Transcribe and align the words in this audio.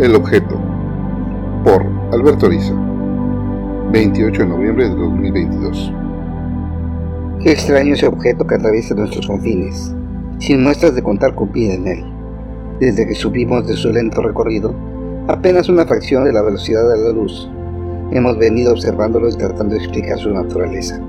El 0.00 0.14
objeto. 0.14 0.56
Por 1.64 1.84
Alberto 2.12 2.46
Ariza. 2.46 2.72
28 3.90 4.42
de 4.42 4.48
noviembre 4.48 4.88
de 4.88 4.94
2022. 4.94 5.92
Qué 7.42 7.50
extraño 7.50 7.94
ese 7.94 8.06
objeto 8.06 8.46
que 8.46 8.54
atraviesa 8.54 8.94
nuestros 8.94 9.26
confines, 9.26 9.92
sin 10.38 10.62
muestras 10.62 10.94
de 10.94 11.02
contar 11.02 11.34
con 11.34 11.50
vida 11.50 11.74
en 11.74 11.88
él. 11.88 12.04
Desde 12.78 13.08
que 13.08 13.16
subimos 13.16 13.66
de 13.66 13.74
su 13.74 13.92
lento 13.92 14.22
recorrido, 14.22 14.72
apenas 15.26 15.68
una 15.68 15.84
fracción 15.84 16.22
de 16.22 16.32
la 16.32 16.42
velocidad 16.42 16.88
de 16.88 17.02
la 17.02 17.10
luz, 17.10 17.50
hemos 18.12 18.38
venido 18.38 18.70
observándolo 18.70 19.28
y 19.28 19.32
tratando 19.32 19.74
de 19.74 19.80
explicar 19.80 20.16
su 20.16 20.30
naturaleza. 20.30 21.00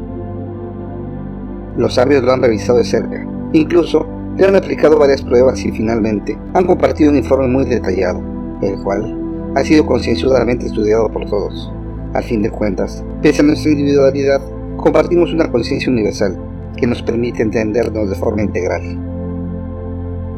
Los 1.77 1.93
sabios 1.93 2.23
lo 2.23 2.33
han 2.33 2.41
revisado 2.41 2.79
de 2.79 2.85
cerca, 2.85 3.23
incluso 3.53 4.07
le 4.35 4.47
han 4.47 4.55
aplicado 4.55 4.97
varias 4.97 5.21
pruebas 5.21 5.63
y 5.63 5.71
finalmente 5.71 6.35
han 6.55 6.65
compartido 6.65 7.11
un 7.11 7.17
informe 7.17 7.49
muy 7.49 7.65
detallado 7.65 8.38
el 8.61 8.81
cual 8.83 9.17
ha 9.55 9.63
sido 9.63 9.85
concienzudamente 9.85 10.67
estudiado 10.67 11.09
por 11.09 11.25
todos. 11.25 11.71
Al 12.13 12.23
fin 12.23 12.41
de 12.41 12.49
cuentas, 12.49 13.03
pese 13.21 13.41
a 13.41 13.45
nuestra 13.45 13.71
individualidad, 13.71 14.41
compartimos 14.77 15.33
una 15.33 15.51
conciencia 15.51 15.91
universal 15.91 16.37
que 16.75 16.87
nos 16.87 17.01
permite 17.01 17.43
entendernos 17.43 18.09
de 18.09 18.15
forma 18.15 18.41
integral. 18.41 18.81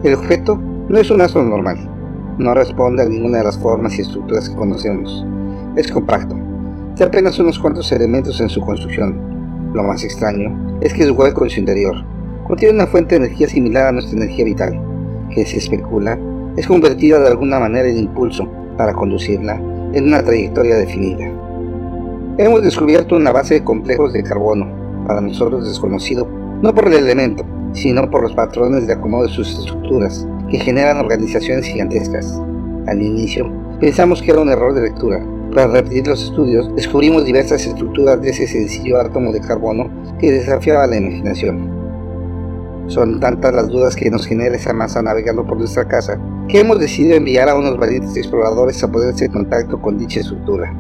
El 0.04 0.16
objeto 0.16 0.60
no 0.90 0.98
es 0.98 1.12
un 1.12 1.22
astro 1.22 1.44
normal, 1.44 1.78
no 2.38 2.54
responde 2.54 3.04
a 3.04 3.06
ninguna 3.06 3.40
de 3.40 3.44
las 3.46 3.58
formas 3.58 3.98
y 3.98 4.02
estructuras 4.02 4.50
que 4.50 4.56
conocemos. 4.56 5.26
Es 5.76 5.92
compacto, 5.92 6.36
de 6.98 7.04
apenas 7.06 7.40
unos 7.40 7.60
cuantos 7.60 7.92
elementos 7.92 8.42
en 8.42 8.50
su 8.50 8.62
construcción. 8.62 9.72
Lo 9.74 9.84
más 9.84 10.04
extraño 10.04 10.80
es 10.82 10.94
que 10.94 11.04
es 11.04 11.12
hueco 11.12 11.46
en 11.46 11.50
su 11.50 11.60
interior. 11.60 11.96
Contiene 12.48 12.76
una 12.76 12.88
fuente 12.88 13.18
de 13.18 13.26
energía 13.26 13.48
similar 13.48 13.88
a 13.88 13.92
nuestra 13.92 14.18
energía 14.18 14.44
vital, 14.44 14.82
que 15.34 15.46
se 15.46 15.58
especula 15.58 16.20
es 16.58 16.68
convertida 16.68 17.20
de 17.20 17.30
alguna 17.30 17.60
manera 17.60 17.88
en 17.88 17.98
impulso 17.98 18.48
para 18.78 18.94
conducirla 18.94 19.62
en 19.94 20.06
una 20.06 20.24
trayectoria 20.24 20.78
definida. 20.78 21.32
Hemos 22.38 22.64
descubierto 22.64 23.16
una 23.16 23.32
base 23.32 23.56
de 23.56 23.64
complejos 23.64 24.14
de 24.14 24.24
carbono, 24.24 24.68
para 25.08 25.22
nosotros 25.22 25.68
desconocido, 25.68 26.28
no 26.62 26.74
por 26.74 26.88
el 26.88 26.94
elemento, 26.94 27.46
sino 27.74 28.10
por 28.10 28.24
los 28.24 28.34
patrones 28.34 28.88
de 28.88 28.94
acomodo 28.94 29.24
de 29.24 29.34
sus 29.34 29.60
estructuras, 29.60 30.28
que 30.50 30.60
generan 30.60 30.98
organizaciones 30.98 31.66
gigantescas. 31.66 32.42
Al 32.88 33.02
inicio, 33.02 33.52
pensamos 33.80 34.22
que 34.22 34.32
era 34.32 34.42
un 34.42 34.50
error 34.50 34.74
de 34.74 34.82
lectura. 34.82 35.26
Para 35.54 35.68
repetir 35.68 36.08
los 36.08 36.24
estudios, 36.24 36.74
descubrimos 36.76 37.26
diversas 37.26 37.66
estructuras 37.66 38.22
de 38.22 38.30
ese 38.30 38.48
sencillo 38.48 39.00
átomo 39.00 39.32
de 39.32 39.42
carbono 39.42 39.90
que 40.20 40.32
desafiaba 40.32 40.88
la 40.88 40.98
imaginación. 40.98 41.82
Son 42.88 43.20
tantas 43.20 43.54
las 43.54 43.68
dudas 43.70 43.96
que 43.96 44.10
nos 44.10 44.26
genera 44.26 44.56
esa 44.56 44.74
masa 44.74 45.02
navegando 45.02 45.46
por 45.46 45.58
nuestra 45.58 45.88
casa 45.88 46.20
hemos 46.60 46.80
decidido 46.80 47.16
enviar 47.16 47.50
a 47.50 47.56
unos 47.56 47.78
valientes 47.78 48.16
exploradores 48.18 48.84
a 48.84 48.92
ponerse 48.92 49.26
en 49.26 49.32
contacto 49.32 49.82
con 49.82 49.98
dicha 49.98 50.20
estructura. 50.20 50.74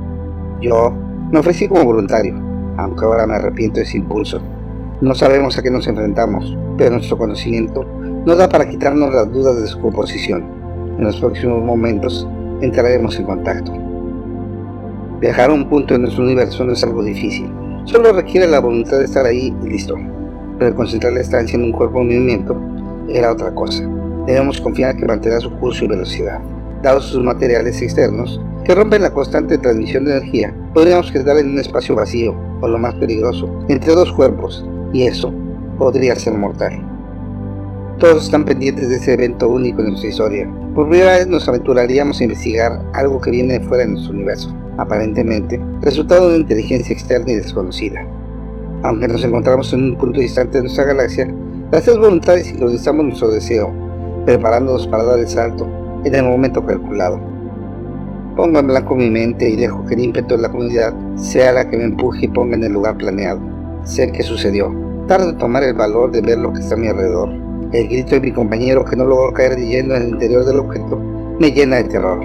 Yo 0.62 0.92
me 1.32 1.40
ofrecí 1.40 1.68
como 1.68 1.84
voluntario, 1.84 2.36
aunque 2.78 3.06
ahora 3.06 3.28
me 3.28 3.36
arrepiento 3.36 3.78
de 3.78 3.84
ese 3.84 3.98
impulso. 3.98 4.42
No 5.02 5.16
sabemos 5.16 5.58
a 5.58 5.64
qué 5.64 5.72
nos 5.72 5.88
enfrentamos, 5.88 6.58
pero 6.78 6.92
nuestro 6.92 7.18
conocimiento 7.18 7.86
nos 8.26 8.38
da 8.38 8.50
para 8.50 8.68
quitarnos 8.68 9.14
las 9.14 9.32
dudas 9.32 9.60
de 9.62 9.68
su 9.68 9.80
composición. 9.80 10.44
En 10.98 11.06
los 11.06 11.20
próximos 11.20 11.64
momentos 11.64 12.28
entraremos 12.62 13.18
en 13.18 13.26
contacto. 13.26 13.72
Viajar 15.20 15.50
a 15.50 15.54
un 15.54 15.70
punto 15.70 15.96
en 15.96 16.02
nuestro 16.02 16.24
universo 16.24 16.64
no 16.64 16.74
es 16.74 16.84
algo 16.84 17.04
difícil, 17.04 17.50
solo 17.86 18.12
requiere 18.14 18.48
la 18.48 18.60
voluntad 18.60 18.98
de 18.98 19.06
estar 19.06 19.26
ahí 19.26 19.56
y 19.64 19.70
listo 19.70 19.96
pero 20.62 20.76
concentrar 20.76 21.14
la 21.14 21.22
estancia 21.22 21.58
en 21.58 21.64
un 21.64 21.72
cuerpo 21.72 22.02
en 22.02 22.06
movimiento 22.06 22.56
era 23.10 23.32
otra 23.32 23.52
cosa. 23.56 23.84
Debemos 24.26 24.62
confiar 24.62 24.96
que 24.96 25.06
mantendrá 25.06 25.40
su 25.40 25.52
curso 25.58 25.86
y 25.86 25.88
velocidad. 25.88 26.40
Dados 26.82 27.06
sus 27.06 27.24
materiales 27.24 27.82
externos, 27.82 28.40
que 28.64 28.76
rompen 28.76 29.02
la 29.02 29.12
constante 29.12 29.58
transmisión 29.58 30.06
de 30.06 30.18
energía, 30.18 30.56
podríamos 30.74 31.12
quedar 31.12 31.38
en 31.38 31.52
un 31.52 31.60
espacio 31.60 31.96
vacío, 31.96 32.36
o 32.62 32.68
lo 32.68 32.78
más 32.78 32.94
peligroso, 32.96 33.50
entre 33.68 33.94
dos 33.94 34.12
cuerpos, 34.14 34.66
y 34.94 35.04
eso 35.04 35.34
podría 35.78 36.16
ser 36.16 36.34
mortal. 36.34 36.88
Todos 37.98 38.26
están 38.26 38.46
pendientes 38.46 38.90
de 38.90 38.96
ese 38.96 39.14
evento 39.14 39.48
único 39.48 39.82
en 39.82 39.90
nuestra 39.90 40.10
historia. 40.10 40.50
Por 40.74 40.90
primera 40.90 41.18
vez 41.18 41.28
nos 41.28 41.48
aventuraríamos 41.48 42.20
a 42.20 42.24
investigar 42.24 42.82
algo 42.94 43.22
que 43.22 43.32
viene 43.32 43.60
de 43.60 43.66
fuera 43.68 43.84
de 43.84 43.92
nuestro 43.92 44.14
universo, 44.14 44.56
aparentemente 44.78 45.62
resultado 45.82 46.30
de 46.30 46.36
una 46.36 46.42
inteligencia 46.42 46.94
externa 46.94 47.32
y 47.32 47.36
desconocida. 47.36 48.04
Aunque 48.84 49.08
nos 49.08 49.24
encontramos 49.24 49.72
en 49.74 49.84
un 49.84 49.98
punto 49.98 50.20
distante 50.20 50.58
de 50.58 50.64
nuestra 50.64 50.86
galaxia, 50.86 51.32
las 51.72 51.84
tres 51.84 51.98
voluntades 51.98 52.48
sincronizamos 52.48 53.06
nuestro 53.06 53.30
deseo, 53.30 53.72
preparándonos 54.26 54.88
para 54.88 55.04
dar 55.04 55.20
el 55.20 55.28
salto 55.28 55.68
en 56.04 56.16
el 56.16 56.24
momento 56.24 56.66
calculado. 56.66 57.20
Pongo 58.36 58.60
en 58.60 58.68
blanco 58.68 58.96
mi 58.96 59.10
mente 59.10 59.50
y 59.50 59.56
dejo 59.56 59.86
que 59.86 59.94
el 59.94 60.06
ímpetu 60.06 60.36
de 60.36 60.44
la 60.44 60.50
comunidad 60.50 60.94
sea 61.16 61.52
la 61.52 61.70
que 61.70 61.78
me 61.78 61.84
empuje 61.84 62.26
y 62.26 62.30
ponga 62.30 62.56
en 62.56 62.64
el 62.64 62.74
lugar 62.74 62.98
planeado. 62.98 63.42
Sé 63.84 64.12
qué 64.12 64.24
sucedió. 64.24 64.74
Tardo 65.08 65.30
en 65.30 65.38
tomar 65.38 65.64
el 65.64 65.74
valor 65.74 66.12
de 66.12 66.22
ver 66.22 66.38
lo 66.38 66.54
que 66.54 66.60
está 66.60 66.76
a 66.76 66.78
mi 66.78 66.88
alrededor. 66.88 67.30
El 67.74 67.88
grito 67.88 68.16
de 68.16 68.22
mi 68.22 68.32
compañero 68.32 68.86
que 68.86 68.96
no 68.96 69.06
logró 69.06 69.34
caer 69.34 69.56
de 69.56 69.66
lleno 69.66 69.96
en 69.96 70.04
el 70.04 70.10
interior 70.10 70.46
del 70.46 70.60
objeto 70.60 70.98
me 71.40 71.52
llena 71.52 71.78
de 71.78 71.86
terror. 71.86 72.20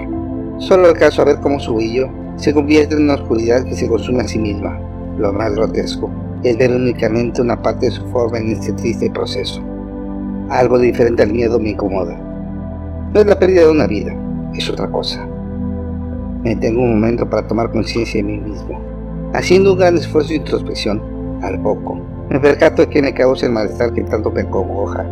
Solo 0.59 0.87
alcanzo 0.87 1.21
a 1.21 1.25
ver 1.25 1.39
cómo 1.41 1.59
su 1.59 1.75
brillo 1.75 2.09
se 2.37 2.53
convierte 2.53 2.95
en 2.95 3.03
una 3.03 3.15
oscuridad 3.15 3.63
que 3.63 3.75
se 3.75 3.87
consume 3.87 4.21
a 4.21 4.27
sí 4.27 4.39
misma. 4.39 4.79
Lo 5.17 5.33
más 5.33 5.53
grotesco 5.55 6.09
es 6.43 6.57
ver 6.57 6.71
únicamente 6.71 7.41
una 7.41 7.61
parte 7.61 7.87
de 7.87 7.91
su 7.91 8.05
forma 8.07 8.37
en 8.37 8.51
este 8.51 8.71
triste 8.73 9.09
proceso. 9.09 9.61
Algo 10.49 10.79
diferente 10.79 11.23
al 11.23 11.33
miedo 11.33 11.59
me 11.59 11.71
incomoda. 11.71 12.17
No 13.13 13.19
es 13.19 13.25
la 13.25 13.37
pérdida 13.37 13.61
de 13.61 13.71
una 13.71 13.87
vida, 13.87 14.15
es 14.53 14.69
otra 14.69 14.87
cosa. 14.87 15.27
Me 16.43 16.55
tengo 16.55 16.81
un 16.81 16.93
momento 16.99 17.29
para 17.29 17.45
tomar 17.45 17.71
conciencia 17.71 18.21
de 18.21 18.31
mí 18.31 18.37
mismo. 18.39 18.79
Haciendo 19.33 19.73
un 19.73 19.79
gran 19.79 19.97
esfuerzo 19.97 20.29
de 20.29 20.35
introspección, 20.35 21.01
al 21.41 21.59
poco, 21.61 21.99
me 22.29 22.39
percato 22.39 22.81
de 22.81 22.89
que 22.89 23.01
me 23.01 23.13
causa 23.13 23.45
el 23.45 23.51
malestar 23.51 23.93
que 23.93 24.03
tanto 24.03 24.31
me 24.31 24.45
congoja. 24.45 25.05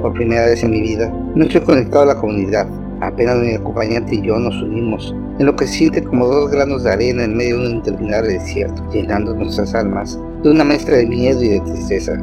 Por 0.00 0.14
primera 0.14 0.46
vez 0.46 0.62
en 0.64 0.70
mi 0.70 0.80
vida, 0.80 1.12
no 1.34 1.44
estoy 1.44 1.60
conectado 1.60 2.04
a 2.04 2.14
la 2.14 2.20
comunidad. 2.20 2.66
Apenas 3.00 3.38
mi 3.38 3.54
acompañante 3.54 4.14
y 4.14 4.22
yo 4.22 4.38
nos 4.38 4.62
unimos 4.62 5.14
en 5.38 5.46
lo 5.46 5.56
que 5.56 5.66
se 5.66 5.74
siente 5.74 6.04
como 6.04 6.26
dos 6.26 6.50
granos 6.50 6.84
de 6.84 6.92
arena 6.92 7.24
en 7.24 7.36
medio 7.36 7.58
de 7.58 7.66
un 7.66 7.74
interminable 7.76 8.34
desierto, 8.34 8.82
llenando 8.90 9.34
nuestras 9.34 9.74
almas 9.74 10.18
de 10.42 10.50
una 10.50 10.64
mezcla 10.64 10.96
de 10.96 11.06
miedo 11.06 11.42
y 11.42 11.48
de 11.48 11.60
tristeza. 11.60 12.22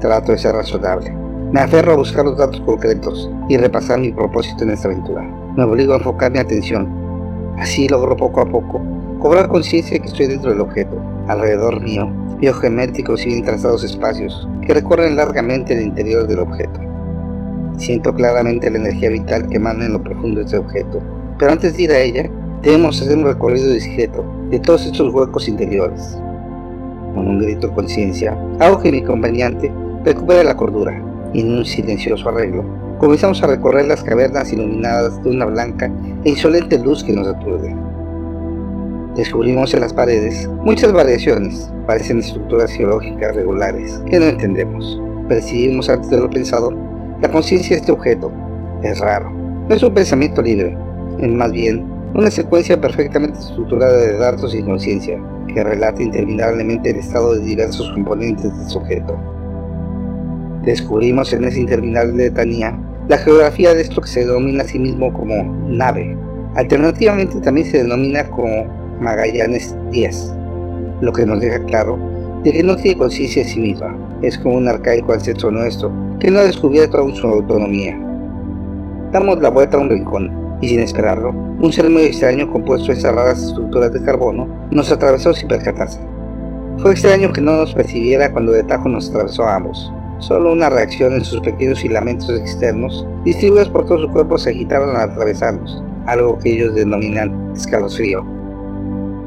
Trato 0.00 0.32
de 0.32 0.38
ser 0.38 0.54
razonable. 0.54 1.12
Me 1.52 1.60
aferro 1.60 1.92
a 1.92 1.96
buscar 1.96 2.24
los 2.24 2.38
datos 2.38 2.60
concretos 2.62 3.30
y 3.50 3.58
repasar 3.58 4.00
mi 4.00 4.10
propósito 4.10 4.64
en 4.64 4.70
esta 4.70 4.88
aventura. 4.88 5.22
Me 5.56 5.64
obligo 5.64 5.92
a 5.92 5.98
enfocar 5.98 6.32
mi 6.32 6.38
atención. 6.38 6.88
Así 7.58 7.86
logro 7.86 8.16
poco 8.16 8.40
a 8.40 8.46
poco 8.46 8.80
cobrar 9.20 9.48
conciencia 9.48 9.92
de 9.92 10.00
que 10.00 10.08
estoy 10.08 10.26
dentro 10.28 10.50
del 10.50 10.62
objeto. 10.62 10.96
Alrededor 11.28 11.82
mío, 11.82 12.10
biogeométricos 12.38 13.26
y 13.26 13.28
bien 13.28 13.44
trazados 13.44 13.84
espacios 13.84 14.48
que 14.66 14.72
recorren 14.72 15.16
largamente 15.16 15.74
el 15.74 15.82
interior 15.82 16.26
del 16.26 16.38
objeto. 16.38 16.80
Siento 17.76 18.14
claramente 18.14 18.70
la 18.70 18.78
energía 18.78 19.10
vital 19.10 19.46
que 19.48 19.56
emana 19.56 19.84
en 19.84 19.92
lo 19.92 20.02
profundo 20.02 20.40
de 20.40 20.46
este 20.46 20.56
objeto. 20.56 21.02
Pero 21.38 21.52
antes 21.52 21.76
de 21.76 21.82
ir 21.82 21.92
a 21.92 22.00
ella, 22.00 22.30
debemos 22.62 23.02
hacer 23.02 23.18
un 23.18 23.24
recorrido 23.24 23.70
discreto 23.70 24.24
de 24.48 24.58
todos 24.60 24.86
estos 24.86 25.12
huecos 25.12 25.46
interiores 25.46 26.18
con 27.14 27.26
un 27.26 27.40
grito 27.40 27.68
de 27.68 27.74
conciencia, 27.74 28.38
hago 28.58 28.80
que 28.80 28.92
mi 28.92 28.98
acompañante 28.98 29.70
recupere 30.04 30.44
la 30.44 30.56
cordura 30.56 31.02
y 31.32 31.40
en 31.40 31.58
un 31.58 31.64
silencioso 31.64 32.28
arreglo 32.28 32.64
comenzamos 32.98 33.42
a 33.42 33.46
recorrer 33.46 33.86
las 33.86 34.02
cavernas 34.02 34.52
iluminadas 34.52 35.22
de 35.22 35.30
una 35.30 35.46
blanca 35.46 35.90
e 36.24 36.30
insolente 36.30 36.78
luz 36.78 37.02
que 37.02 37.14
nos 37.14 37.26
aturde. 37.26 37.74
Descubrimos 39.16 39.72
en 39.74 39.80
las 39.80 39.92
paredes 39.92 40.48
muchas 40.62 40.92
variaciones, 40.92 41.70
parecen 41.86 42.18
estructuras 42.18 42.70
geológicas 42.70 43.34
regulares 43.34 44.00
que 44.08 44.20
no 44.20 44.26
entendemos. 44.26 45.00
Percibimos 45.28 45.88
antes 45.88 46.10
de 46.10 46.18
lo 46.18 46.28
pensado 46.28 46.72
la 47.20 47.30
conciencia 47.30 47.76
de 47.76 47.80
este 47.80 47.92
objeto. 47.92 48.30
Es 48.82 48.98
raro, 49.00 49.30
no 49.30 49.74
es 49.74 49.82
un 49.82 49.94
pensamiento 49.94 50.42
libre, 50.42 50.76
es 51.18 51.28
más 51.28 51.52
bien 51.52 51.84
una 52.14 52.30
secuencia 52.30 52.80
perfectamente 52.80 53.38
estructurada 53.38 53.96
de 53.96 54.18
datos 54.18 54.54
y 54.54 54.62
conciencia 54.62 55.18
que 55.48 55.64
relata 55.64 56.02
interminablemente 56.02 56.90
el 56.90 56.96
estado 56.96 57.34
de 57.34 57.40
diversos 57.40 57.90
componentes 57.92 58.56
del 58.58 58.68
sujeto. 58.68 59.18
Descubrimos 60.62 61.32
en 61.32 61.44
esa 61.44 61.58
interminable 61.58 62.24
letanía 62.24 62.78
la 63.08 63.18
geografía 63.18 63.74
de 63.74 63.82
esto 63.82 64.00
que 64.00 64.08
se 64.08 64.20
denomina 64.20 64.62
a 64.62 64.66
sí 64.66 64.78
mismo 64.78 65.12
como 65.12 65.42
nave. 65.68 66.16
Alternativamente 66.54 67.40
también 67.40 67.66
se 67.66 67.78
denomina 67.78 68.28
como 68.28 68.66
Magallanes 69.00 69.74
10, 69.90 70.34
lo 71.00 71.12
que 71.12 71.26
nos 71.26 71.40
deja 71.40 71.64
claro 71.64 71.98
de 72.44 72.52
que 72.52 72.62
no 72.62 72.76
tiene 72.76 72.98
conciencia 72.98 73.42
de 73.42 73.48
sí 73.48 73.60
misma, 73.60 73.94
es 74.22 74.38
como 74.38 74.56
un 74.56 74.68
arcaico 74.68 75.12
ancestro 75.12 75.50
nuestro 75.50 75.92
que 76.18 76.30
no 76.30 76.38
ha 76.38 76.44
descubierto 76.44 76.98
aún 76.98 77.14
su 77.14 77.26
autonomía. 77.26 77.98
Damos 79.12 79.40
la 79.40 79.50
vuelta 79.50 79.76
a 79.76 79.80
un 79.80 79.90
rincón, 79.90 80.30
y 80.60 80.68
sin 80.68 80.80
esperarlo, 80.80 81.30
un 81.30 81.72
ser 81.72 81.88
muy 81.90 82.02
extraño 82.02 82.50
compuesto 82.50 82.92
de 82.92 83.10
raras 83.10 83.42
estructuras 83.42 83.92
de 83.92 84.02
carbono 84.02 84.48
nos 84.70 84.90
atravesó 84.90 85.34
sin 85.34 85.48
percatarse. 85.48 86.00
Fue 86.78 86.92
extraño 86.92 87.32
que 87.32 87.40
no 87.40 87.56
nos 87.56 87.74
percibiera 87.74 88.32
cuando 88.32 88.52
de 88.52 88.62
tajo 88.62 88.88
nos 88.88 89.10
atravesó 89.10 89.44
a 89.44 89.56
ambos. 89.56 89.92
Solo 90.20 90.52
una 90.52 90.68
reacción 90.68 91.14
en 91.14 91.24
sus 91.24 91.40
pequeños 91.40 91.80
filamentos 91.80 92.28
externos, 92.38 93.06
distribuidos 93.24 93.70
por 93.70 93.86
todo 93.86 94.00
su 94.00 94.08
cuerpo, 94.08 94.36
se 94.36 94.50
agitaron 94.50 94.90
al 94.90 95.10
atravesarnos, 95.10 95.82
algo 96.06 96.38
que 96.38 96.52
ellos 96.52 96.74
denominan 96.74 97.52
escalofrío. 97.56 98.22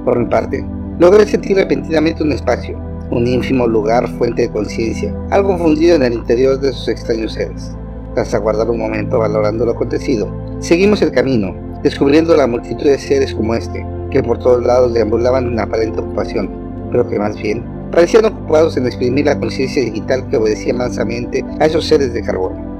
Por 0.06 0.20
mi 0.20 0.26
parte, 0.26 0.64
logré 1.00 1.26
sentir 1.26 1.58
repentinamente 1.58 2.22
un 2.22 2.32
espacio, 2.32 2.78
un 3.10 3.26
ínfimo 3.26 3.66
lugar 3.66 4.08
fuente 4.18 4.44
de 4.44 4.52
conciencia, 4.52 5.16
algo 5.32 5.58
fundido 5.58 5.96
en 5.96 6.04
el 6.04 6.14
interior 6.14 6.60
de 6.60 6.72
sus 6.72 6.88
extraños 6.88 7.34
seres. 7.34 7.76
Tras 8.14 8.32
aguardar 8.36 8.70
un 8.70 8.78
momento 8.78 9.18
valorando 9.18 9.66
lo 9.66 9.72
acontecido, 9.72 10.32
seguimos 10.60 11.02
el 11.02 11.12
camino, 11.12 11.56
descubriendo 11.82 12.38
la 12.38 12.46
multitud 12.46 12.86
de 12.86 13.00
seres 13.00 13.34
como 13.34 13.56
este, 13.56 13.84
que 14.12 14.22
por 14.22 14.38
todos 14.38 14.64
lados 14.64 14.94
deambulaban 14.94 15.48
en 15.48 15.60
aparente 15.60 16.00
ocupación, 16.00 16.52
pero 16.92 17.10
que 17.10 17.18
más 17.18 17.36
bien 17.42 17.64
parecían 17.94 18.26
ocupados 18.26 18.76
en 18.76 18.88
exprimir 18.88 19.26
la 19.26 19.40
conciencia 19.40 19.84
digital 19.84 20.28
que 20.28 20.38
obedecía 20.38 20.74
mansamente 20.74 21.46
a 21.60 21.66
esos 21.68 21.86
seres 21.86 22.12
de 22.12 22.24
carbono. 22.24 22.74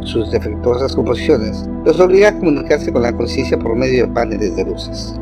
Sus 0.00 0.30
defectuosas 0.32 0.94
composiciones 0.94 1.68
los 1.84 2.00
obligaban 2.00 2.36
a 2.36 2.38
comunicarse 2.40 2.92
con 2.92 3.02
la 3.02 3.16
conciencia 3.16 3.56
por 3.58 3.76
medio 3.76 4.06
de 4.06 4.12
paneles 4.12 4.56
de 4.56 4.64
luces. 4.64 5.14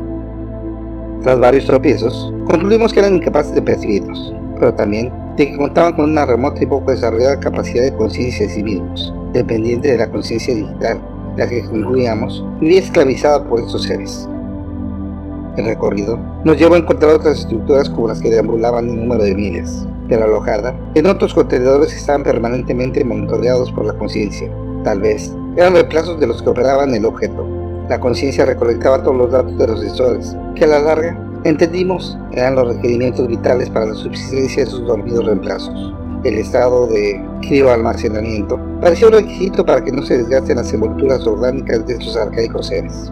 Tras 1.21 1.39
varios 1.39 1.65
tropiezos, 1.65 2.33
concluimos 2.49 2.91
que 2.91 2.99
eran 2.99 3.15
incapaces 3.15 3.53
de 3.53 3.61
percibirnos, 3.61 4.33
pero 4.59 4.73
también 4.73 5.13
de 5.37 5.51
que 5.51 5.57
contaban 5.57 5.93
con 5.93 6.09
una 6.09 6.25
remota 6.25 6.63
y 6.63 6.65
poco 6.65 6.91
desarrollada 6.91 7.39
capacidad 7.39 7.83
de 7.83 7.95
conciencia 7.95 8.47
de 8.47 8.53
sí 8.53 8.63
mismos, 8.63 9.13
dependiente 9.33 9.89
de 9.89 9.97
la 9.97 10.09
conciencia 10.09 10.55
digital 10.55 10.99
la 11.37 11.47
que 11.47 11.61
concluíamos, 11.65 12.45
vivía 12.61 12.79
esclavizada 12.79 13.43
por 13.43 13.59
estos 13.59 13.83
seres. 13.83 14.27
El 15.57 15.65
recorrido 15.65 16.19
nos 16.43 16.57
llevó 16.57 16.75
a 16.75 16.79
encontrar 16.79 17.15
otras 17.15 17.39
estructuras 17.39 17.89
como 17.89 18.07
las 18.07 18.21
que 18.21 18.29
deambulaban 18.29 18.89
en 18.89 19.01
número 19.01 19.23
de 19.23 19.35
miles, 19.35 19.85
pero 20.07 20.25
alojada 20.25 20.75
en 20.95 21.05
otros 21.05 21.33
contenedores 21.33 21.93
estaban 21.95 22.23
permanentemente 22.23 23.03
monitoreados 23.03 23.71
por 23.71 23.85
la 23.85 23.93
conciencia. 23.93 24.49
Tal 24.83 24.99
vez 24.99 25.33
eran 25.55 25.73
reemplazos 25.73 26.19
de 26.19 26.27
los 26.27 26.41
que 26.41 26.49
operaban 26.49 26.93
el 26.93 27.05
objeto. 27.05 27.47
La 27.89 27.99
conciencia 27.99 28.45
recolectaba 28.45 29.03
todos 29.03 29.17
los 29.17 29.31
datos 29.31 29.57
de 29.57 29.67
los 29.67 29.79
sensores, 29.79 30.35
que 30.55 30.65
a 30.65 30.67
la 30.67 30.79
larga 30.79 31.17
entendimos 31.43 32.17
eran 32.31 32.55
los 32.55 32.75
requerimientos 32.75 33.27
vitales 33.27 33.69
para 33.69 33.85
la 33.85 33.93
subsistencia 33.93 34.65
de 34.65 34.71
sus 34.71 34.85
dormidos 34.85 35.25
reemplazos 35.25 35.93
el 36.25 36.39
estado 36.39 36.87
de 36.87 37.23
crioalmacenamiento 37.41 38.59
parecía 38.81 39.07
un 39.07 39.13
requisito 39.13 39.63
para 39.63 39.83
que 39.83 39.91
no 39.91 40.01
se 40.01 40.17
desgasten 40.17 40.57
las 40.57 40.73
envolturas 40.73 41.25
orgánicas 41.27 41.85
de 41.85 41.93
estos 41.93 42.17
arcaicos 42.17 42.67
seres. 42.67 43.11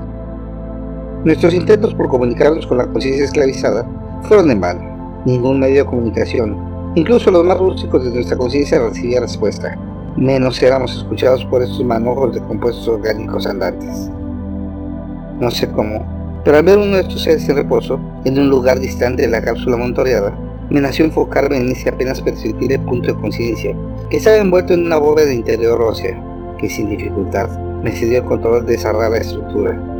Nuestros 1.23 1.53
intentos 1.53 1.93
por 1.93 2.09
comunicarnos 2.09 2.67
con 2.67 2.79
la 2.79 2.87
conciencia 2.87 3.23
esclavizada 3.23 3.87
fueron 4.23 4.51
en 4.51 4.59
vano. 4.59 5.23
Ningún 5.25 5.57
medio 5.57 5.83
de 5.83 5.89
comunicación, 5.89 6.57
incluso 6.95 7.31
los 7.31 7.45
más 7.45 7.57
rústicos 7.57 8.03
de 8.03 8.11
nuestra 8.11 8.35
conciencia, 8.35 8.79
recibía 8.79 9.21
respuesta. 9.21 9.77
Menos 10.17 10.61
éramos 10.61 10.93
escuchados 10.97 11.45
por 11.45 11.63
estos 11.63 11.81
manojos 11.85 12.33
de 12.33 12.41
compuestos 12.41 12.85
orgánicos 12.89 13.47
andantes. 13.47 14.11
No 15.39 15.49
sé 15.49 15.69
cómo, 15.69 16.05
pero 16.43 16.57
al 16.57 16.63
ver 16.63 16.77
uno 16.77 16.97
de 16.97 17.03
estos 17.03 17.23
seres 17.23 17.47
en 17.47 17.55
reposo, 17.55 18.01
en 18.25 18.37
un 18.37 18.49
lugar 18.49 18.81
distante 18.81 19.21
de 19.21 19.29
la 19.29 19.41
cápsula 19.41 19.77
montoreada, 19.77 20.37
me 20.69 20.81
nació 20.81 21.05
enfocarme 21.05 21.55
en 21.55 21.69
ese 21.69 21.87
apenas 21.87 22.19
perceptible 22.19 22.79
punto 22.79 23.13
de 23.13 23.21
conciencia, 23.21 23.73
que 24.09 24.17
estaba 24.17 24.35
envuelto 24.35 24.73
en 24.73 24.87
una 24.87 24.97
bóveda 24.97 25.27
de 25.27 25.35
interior 25.35 25.81
ósea, 25.81 26.21
que 26.57 26.69
sin 26.69 26.89
dificultad 26.89 27.49
me 27.81 27.91
cedió 27.91 28.17
el 28.17 28.25
control 28.25 28.65
de 28.65 28.75
esa 28.75 28.91
rara 28.91 29.17
estructura. 29.17 29.92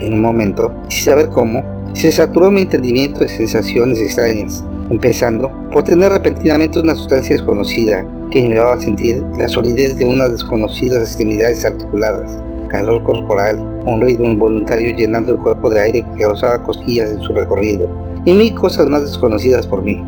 En 0.00 0.14
un 0.14 0.20
momento, 0.20 0.72
sin 0.88 1.04
saber 1.04 1.28
cómo, 1.30 1.64
se 1.94 2.12
saturó 2.12 2.50
mi 2.50 2.62
entendimiento 2.62 3.20
de 3.20 3.28
sensaciones 3.28 3.98
extrañas, 3.98 4.62
empezando 4.90 5.50
por 5.72 5.84
tener 5.84 6.12
repentinamente 6.12 6.78
una 6.80 6.94
sustancia 6.94 7.36
desconocida 7.36 8.06
que 8.30 8.42
me 8.42 8.48
llevaba 8.50 8.74
a 8.74 8.80
sentir 8.80 9.24
la 9.38 9.48
solidez 9.48 9.96
de 9.96 10.04
unas 10.04 10.32
desconocidas 10.32 11.00
extremidades 11.00 11.64
articuladas, 11.64 12.38
calor 12.68 13.02
corporal, 13.04 13.58
un 13.86 14.00
ruido 14.02 14.24
involuntario 14.24 14.94
llenando 14.94 15.32
el 15.32 15.38
cuerpo 15.38 15.70
de 15.70 15.80
aire 15.80 16.04
que 16.14 16.22
causaba 16.22 16.62
cosquillas 16.62 17.12
en 17.12 17.20
su 17.22 17.32
recorrido, 17.32 17.88
y 18.26 18.32
mil 18.34 18.54
cosas 18.54 18.86
más 18.88 19.02
desconocidas 19.02 19.66
por 19.66 19.82
mí. 19.82 20.04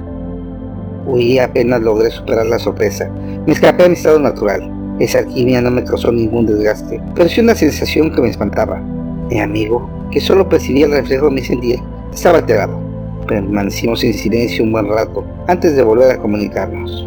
Huí 1.06 1.38
apenas 1.38 1.80
logré 1.80 2.10
superar 2.10 2.46
la 2.46 2.58
sorpresa. 2.58 3.08
Me 3.46 3.54
escapé 3.54 3.84
a 3.84 3.88
mi 3.88 3.94
estado 3.94 4.18
natural. 4.18 4.70
Esa 4.98 5.20
alquimia 5.20 5.62
no 5.62 5.70
me 5.70 5.84
causó 5.84 6.12
ningún 6.12 6.44
desgaste, 6.44 7.00
pero 7.14 7.30
sí 7.30 7.40
una 7.40 7.54
sensación 7.54 8.12
que 8.12 8.20
me 8.20 8.28
espantaba. 8.28 8.82
Mi 9.30 9.40
amigo, 9.40 9.88
que 10.10 10.20
solo 10.20 10.48
percibía 10.48 10.86
el 10.86 10.92
reflejo 10.92 11.26
de 11.26 11.32
mi 11.32 11.42
sentir, 11.42 11.80
estaba 12.12 12.38
alterado. 12.38 12.80
Permanecimos 13.26 14.02
en 14.04 14.14
silencio 14.14 14.64
un 14.64 14.72
buen 14.72 14.88
rato 14.88 15.24
antes 15.46 15.76
de 15.76 15.82
volver 15.82 16.12
a 16.12 16.18
comunicarnos. 16.18 17.06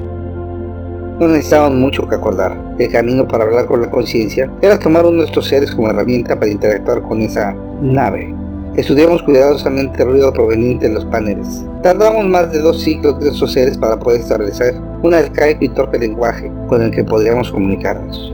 No 1.19 1.27
necesitaban 1.27 1.79
mucho 1.79 2.07
que 2.07 2.15
acordar. 2.15 2.75
El 2.79 2.91
camino 2.91 3.27
para 3.27 3.43
hablar 3.43 3.65
con 3.65 3.81
la 3.81 3.89
conciencia 3.89 4.51
era 4.61 4.79
tomar 4.79 5.05
uno 5.05 5.21
de 5.21 5.25
estos 5.25 5.47
seres 5.47 5.71
como 5.73 5.89
herramienta 5.89 6.35
para 6.35 6.51
interactuar 6.51 7.01
con 7.01 7.21
esa 7.21 7.55
nave 7.81 8.33
Estudiamos 8.75 9.21
cuidadosamente 9.23 10.01
el 10.01 10.11
ruido 10.11 10.31
proveniente 10.31 10.87
de 10.87 10.93
los 10.93 11.03
paneles. 11.03 11.65
Tardamos 11.83 12.25
más 12.25 12.53
de 12.53 12.59
dos 12.59 12.81
siglos 12.81 13.19
de 13.19 13.29
esos 13.29 13.51
seres 13.51 13.77
para 13.77 13.99
poder 13.99 14.21
establecer 14.21 14.75
un 15.03 15.13
arcaico 15.13 15.65
y 15.65 15.69
torpe 15.69 15.99
lenguaje 15.99 16.49
con 16.67 16.81
el 16.81 16.91
que 16.91 17.03
podríamos 17.03 17.51
comunicarnos. 17.51 18.33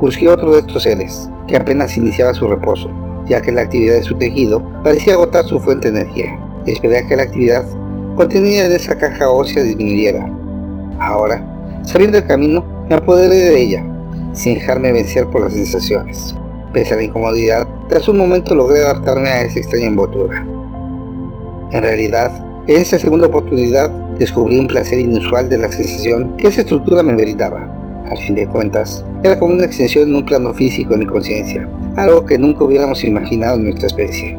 Busqué 0.00 0.28
otro 0.28 0.52
de 0.52 0.60
estos 0.60 0.82
seres, 0.82 1.30
que 1.48 1.56
apenas 1.56 1.96
iniciaba 1.96 2.34
su 2.34 2.46
reposo, 2.46 2.90
ya 3.26 3.40
que 3.40 3.50
la 3.50 3.62
actividad 3.62 3.94
de 3.94 4.02
su 4.02 4.14
tejido 4.16 4.62
parecía 4.84 5.14
agotar 5.14 5.44
su 5.46 5.58
fuente 5.58 5.90
de 5.90 6.02
energía. 6.02 6.38
Esperé 6.66 6.98
a 6.98 7.06
que 7.06 7.16
la 7.16 7.22
actividad 7.22 7.64
contenida 8.14 8.66
en 8.66 8.72
esa 8.72 8.96
caja 8.98 9.30
ósea 9.30 9.62
disminuyera. 9.62 10.30
Ahora, 10.98 11.42
sabiendo 11.82 12.18
el 12.18 12.26
camino, 12.26 12.62
me 12.90 12.96
apoderé 12.96 13.36
de 13.36 13.60
ella, 13.60 13.84
sin 14.32 14.54
dejarme 14.54 14.92
vencer 14.92 15.26
por 15.28 15.42
las 15.42 15.54
sensaciones. 15.54 16.36
Pese 16.72 16.92
a 16.92 16.96
la 16.98 17.04
incomodidad, 17.04 17.66
tras 17.88 18.06
un 18.08 18.18
momento 18.18 18.54
logré 18.54 18.80
adaptarme 18.80 19.28
a 19.28 19.42
esa 19.42 19.60
extraña 19.60 19.86
envoltura. 19.86 20.46
En 21.72 21.82
realidad, 21.82 22.44
en 22.66 22.76
esa 22.76 22.98
segunda 22.98 23.28
oportunidad 23.28 23.90
descubrí 24.18 24.58
un 24.58 24.66
placer 24.66 24.98
inusual 24.98 25.48
de 25.48 25.58
la 25.58 25.72
sensación 25.72 26.36
que 26.36 26.48
esa 26.48 26.60
estructura 26.60 27.02
me 27.02 27.14
brindaba. 27.14 27.75
Al 28.10 28.18
fin 28.18 28.36
de 28.36 28.46
cuentas, 28.46 29.04
era 29.24 29.38
como 29.38 29.54
una 29.54 29.64
extensión 29.64 30.08
en 30.08 30.16
un 30.16 30.24
plano 30.24 30.54
físico 30.54 30.92
de 30.92 30.98
mi 30.98 31.06
conciencia, 31.06 31.68
algo 31.96 32.24
que 32.24 32.38
nunca 32.38 32.64
hubiéramos 32.64 33.02
imaginado 33.02 33.56
en 33.56 33.64
nuestra 33.64 33.88
especie. 33.88 34.38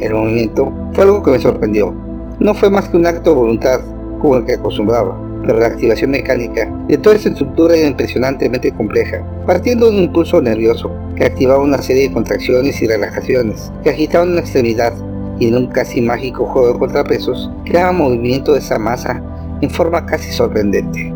El 0.00 0.14
movimiento 0.14 0.72
fue 0.92 1.04
algo 1.04 1.22
que 1.22 1.32
me 1.32 1.38
sorprendió. 1.38 1.94
No 2.40 2.54
fue 2.54 2.70
más 2.70 2.88
que 2.88 2.96
un 2.96 3.06
acto 3.06 3.30
de 3.30 3.36
voluntad, 3.36 3.80
como 4.20 4.36
el 4.36 4.46
que 4.46 4.54
acostumbraba, 4.54 5.16
pero 5.42 5.60
la 5.60 5.66
activación 5.66 6.12
mecánica 6.12 6.70
de 6.88 6.98
toda 6.98 7.16
esta 7.16 7.28
estructura 7.28 7.76
era 7.76 7.88
impresionantemente 7.88 8.72
compleja, 8.72 9.22
partiendo 9.46 9.86
de 9.86 9.98
un 9.98 10.04
impulso 10.04 10.40
nervioso 10.40 10.90
que 11.16 11.26
activaba 11.26 11.62
una 11.62 11.82
serie 11.82 12.08
de 12.08 12.14
contracciones 12.14 12.80
y 12.80 12.86
relajaciones 12.86 13.70
que 13.82 13.90
agitaban 13.90 14.32
una 14.32 14.40
extremidad 14.40 14.94
y 15.38 15.48
en 15.48 15.56
un 15.56 15.66
casi 15.66 16.00
mágico 16.00 16.46
juego 16.46 16.72
de 16.72 16.78
contrapesos 16.78 17.50
creaba 17.64 17.92
movimiento 17.92 18.52
de 18.52 18.60
esa 18.60 18.78
masa 18.78 19.22
en 19.60 19.70
forma 19.70 20.04
casi 20.06 20.32
sorprendente. 20.32 21.13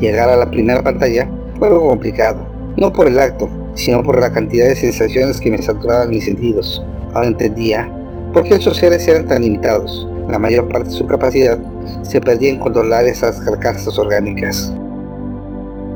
Llegar 0.00 0.28
a 0.28 0.36
la 0.36 0.50
primera 0.50 0.82
pantalla 0.82 1.28
fue 1.58 1.68
algo 1.68 1.88
complicado, 1.88 2.46
no 2.76 2.92
por 2.92 3.06
el 3.06 3.18
acto, 3.18 3.48
sino 3.74 4.02
por 4.02 4.20
la 4.20 4.32
cantidad 4.32 4.66
de 4.66 4.76
sensaciones 4.76 5.40
que 5.40 5.50
me 5.50 5.62
saturaban 5.62 6.10
mis 6.10 6.24
sentidos. 6.24 6.84
Ahora 7.14 7.28
entendía 7.28 7.90
por 8.32 8.44
qué 8.44 8.54
esos 8.54 8.76
seres 8.76 9.06
eran 9.08 9.26
tan 9.26 9.42
limitados. 9.42 10.08
La 10.28 10.38
mayor 10.38 10.68
parte 10.68 10.88
de 10.88 10.94
su 10.94 11.06
capacidad 11.06 11.58
se 12.02 12.20
perdía 12.20 12.50
en 12.50 12.58
controlar 12.58 13.06
esas 13.06 13.40
carcasas 13.40 13.98
orgánicas. 13.98 14.72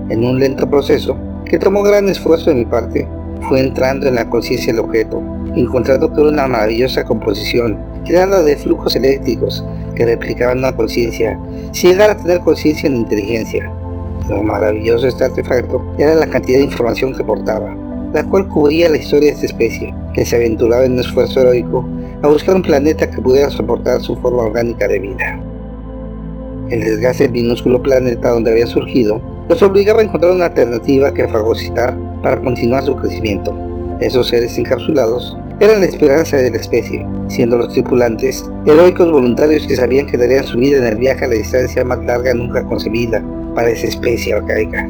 En 0.08 0.24
un 0.24 0.38
lento 0.38 0.68
proceso, 0.68 1.16
que 1.44 1.58
tomó 1.58 1.82
gran 1.82 2.08
esfuerzo 2.08 2.50
de 2.50 2.56
mi 2.56 2.64
parte, 2.64 3.08
fue 3.48 3.60
entrando 3.60 4.06
en 4.08 4.16
la 4.16 4.28
conciencia 4.28 4.72
del 4.72 4.84
objeto, 4.84 5.22
encontrando 5.54 6.12
que 6.12 6.20
era 6.20 6.30
una 6.30 6.46
maravillosa 6.46 7.04
composición, 7.04 7.78
creada 8.04 8.42
de 8.42 8.56
flujos 8.56 8.94
eléctricos 8.96 9.64
que 9.94 10.04
replicaban 10.04 10.58
una 10.58 10.74
conciencia, 10.74 11.38
sin 11.72 11.90
llegar 11.90 12.10
a 12.10 12.16
tener 12.16 12.40
conciencia 12.40 12.88
ni 12.90 12.98
inteligencia. 12.98 13.72
Lo 14.28 14.42
maravilloso 14.42 15.04
de 15.04 15.10
este 15.10 15.24
artefacto 15.24 15.80
era 15.98 16.14
la 16.16 16.26
cantidad 16.26 16.58
de 16.58 16.64
información 16.64 17.14
que 17.14 17.22
portaba, 17.22 17.76
la 18.12 18.24
cual 18.24 18.48
cubría 18.48 18.88
la 18.88 18.96
historia 18.96 19.28
de 19.28 19.34
esta 19.34 19.46
especie, 19.46 19.94
que 20.14 20.26
se 20.26 20.36
aventuraba 20.36 20.84
en 20.84 20.94
un 20.94 21.00
esfuerzo 21.00 21.40
heroico 21.40 21.84
a 22.22 22.28
buscar 22.28 22.56
un 22.56 22.62
planeta 22.62 23.08
que 23.08 23.22
pudiera 23.22 23.50
soportar 23.50 24.00
su 24.00 24.16
forma 24.16 24.42
orgánica 24.42 24.88
de 24.88 24.98
vida. 24.98 25.40
El 26.70 26.80
desgaste 26.80 27.24
del 27.24 27.32
minúsculo 27.32 27.80
planeta 27.80 28.30
donde 28.30 28.50
había 28.50 28.66
surgido 28.66 29.20
los 29.48 29.62
obligaba 29.62 30.00
a 30.00 30.04
encontrar 30.04 30.32
una 30.32 30.46
alternativa 30.46 31.14
que 31.14 31.28
fagocitar 31.28 31.96
para 32.20 32.40
continuar 32.40 32.82
su 32.84 32.96
crecimiento. 32.96 33.56
Esos 34.00 34.26
seres 34.26 34.58
encapsulados 34.58 35.36
eran 35.60 35.80
la 35.80 35.86
esperanza 35.86 36.36
de 36.36 36.50
la 36.50 36.56
especie, 36.56 37.06
siendo 37.28 37.56
los 37.56 37.72
tripulantes 37.72 38.44
heroicos 38.66 39.12
voluntarios 39.12 39.66
que 39.68 39.76
sabían 39.76 40.06
que 40.06 40.18
darían 40.18 40.44
su 40.44 40.58
vida 40.58 40.78
en 40.78 40.86
el 40.86 40.96
viaje 40.96 41.24
a 41.24 41.28
la 41.28 41.34
distancia 41.34 41.84
más 41.84 42.04
larga 42.04 42.34
nunca 42.34 42.64
concebida 42.64 43.22
para 43.56 43.70
esa 43.70 43.86
especie 43.86 44.34
arcaica. 44.34 44.88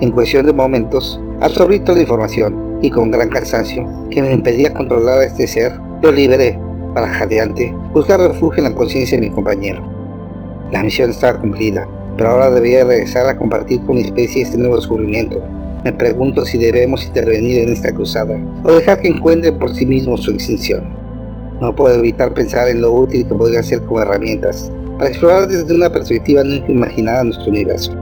En 0.00 0.12
cuestión 0.12 0.46
de 0.46 0.52
momentos, 0.52 1.20
absorbí 1.40 1.80
toda 1.80 1.96
la 1.96 2.02
información 2.02 2.78
y 2.80 2.90
con 2.90 3.10
gran 3.10 3.28
cansancio 3.28 3.84
que 4.10 4.22
me 4.22 4.32
impedía 4.32 4.72
controlar 4.72 5.18
a 5.18 5.24
este 5.24 5.48
ser, 5.48 5.72
lo 6.02 6.12
liberé 6.12 6.58
para 6.94 7.08
jadeante 7.08 7.74
buscar 7.92 8.20
refugio 8.20 8.64
en 8.64 8.70
la 8.70 8.76
conciencia 8.76 9.18
de 9.18 9.28
mi 9.28 9.34
compañero. 9.34 9.82
La 10.70 10.84
misión 10.84 11.10
estaba 11.10 11.40
cumplida, 11.40 11.86
pero 12.16 12.30
ahora 12.30 12.50
debía 12.50 12.84
regresar 12.84 13.26
a 13.26 13.36
compartir 13.36 13.80
con 13.82 13.96
mi 13.96 14.02
especie 14.02 14.42
este 14.42 14.56
nuevo 14.56 14.76
descubrimiento. 14.76 15.42
Me 15.84 15.92
pregunto 15.92 16.44
si 16.44 16.58
debemos 16.58 17.04
intervenir 17.04 17.58
en 17.58 17.72
esta 17.72 17.92
cruzada 17.92 18.38
o 18.62 18.72
dejar 18.72 19.00
que 19.00 19.08
encuentren 19.08 19.58
por 19.58 19.74
sí 19.74 19.84
mismos 19.84 20.22
su 20.22 20.30
extinción. 20.30 20.84
No 21.60 21.74
puedo 21.74 21.96
evitar 21.96 22.34
pensar 22.34 22.68
en 22.68 22.80
lo 22.80 22.92
útil 22.92 23.26
que 23.26 23.34
podrían 23.34 23.64
ser 23.64 23.82
como 23.82 24.00
herramientas 24.00 24.70
para 24.98 25.10
explorar 25.10 25.48
desde 25.48 25.74
una 25.74 25.90
perspectiva 25.90 26.44
nunca 26.44 26.70
imaginada 26.70 27.24
nuestro 27.24 27.50
universo. 27.50 27.92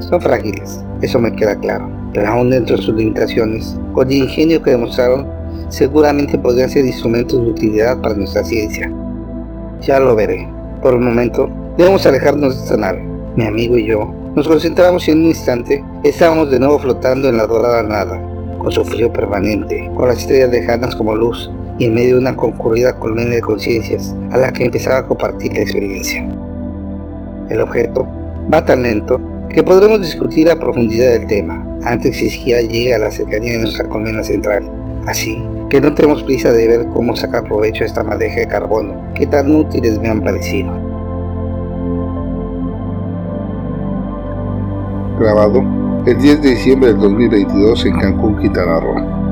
Son 0.00 0.20
frágiles, 0.20 0.84
eso 1.02 1.18
me 1.18 1.34
queda 1.34 1.56
claro, 1.56 1.90
pero 2.12 2.28
aún 2.28 2.50
dentro 2.50 2.76
de 2.76 2.82
sus 2.82 2.94
limitaciones, 2.94 3.78
con 3.92 4.08
el 4.10 4.18
ingenio 4.18 4.62
que 4.62 4.72
demostraron, 4.72 5.26
seguramente 5.68 6.38
podrían 6.38 6.70
ser 6.70 6.84
instrumentos 6.84 7.40
de 7.40 7.50
utilidad 7.50 8.00
para 8.00 8.14
nuestra 8.14 8.44
ciencia. 8.44 8.92
Ya 9.80 10.00
lo 10.00 10.14
veré. 10.14 10.48
Por 10.82 10.94
un 10.94 11.04
momento, 11.04 11.50
debemos 11.76 12.06
alejarnos 12.06 12.56
de 12.56 12.62
esta 12.62 12.76
nave. 12.76 13.04
Mi 13.36 13.44
amigo 13.44 13.76
y 13.76 13.86
yo 13.86 14.12
nos 14.34 14.46
concentramos 14.46 15.08
y 15.08 15.12
en 15.12 15.18
un 15.18 15.26
instante 15.26 15.82
estábamos 16.04 16.50
de 16.50 16.58
nuevo 16.58 16.78
flotando 16.78 17.28
en 17.28 17.38
la 17.38 17.46
dorada 17.46 17.82
nada, 17.82 18.20
con 18.58 18.70
su 18.70 18.84
frío 18.84 19.12
permanente, 19.12 19.90
con 19.96 20.08
las 20.08 20.18
estrellas 20.18 20.50
lejanas 20.50 20.94
como 20.94 21.14
luz 21.14 21.50
y 21.78 21.86
en 21.86 21.94
medio 21.94 22.14
de 22.14 22.20
una 22.20 22.36
concurrida 22.36 22.98
colmena 22.98 23.34
de 23.34 23.40
conciencias 23.40 24.14
a 24.30 24.38
la 24.38 24.52
que 24.52 24.64
empezaba 24.64 24.98
a 24.98 25.06
compartir 25.06 25.52
la 25.52 25.60
experiencia. 25.60 26.26
El 27.48 27.60
objeto 27.60 28.06
va 28.52 28.64
tan 28.64 28.82
lento 28.82 29.20
que 29.48 29.62
podremos 29.62 30.00
discutir 30.00 30.50
a 30.50 30.58
profundidad 30.58 31.12
del 31.12 31.26
tema 31.26 31.64
antes 31.84 32.18
que 32.18 32.30
siquiera 32.30 32.60
llegue 32.60 32.94
a 32.94 32.98
la 32.98 33.10
cercanía 33.10 33.52
de 33.52 33.58
nuestra 33.60 33.88
colmena 33.88 34.22
central. 34.22 34.68
Así 35.06 35.42
que 35.70 35.80
no 35.80 35.94
tenemos 35.94 36.22
prisa 36.24 36.52
de 36.52 36.66
ver 36.66 36.86
cómo 36.92 37.14
sacar 37.14 37.44
provecho 37.44 37.84
esta 37.84 38.02
madeja 38.02 38.40
de 38.40 38.48
carbono 38.48 38.94
que 39.14 39.26
tan 39.26 39.54
útiles 39.54 39.98
me 40.00 40.08
han 40.08 40.22
parecido. 40.22 40.72
Grabado 45.18 45.64
el 46.06 46.18
10 46.18 46.42
de 46.42 46.50
diciembre 46.50 46.90
del 46.90 47.00
2022 47.00 47.86
en 47.86 47.98
Cancún, 47.98 48.38
Quintana. 48.38 49.25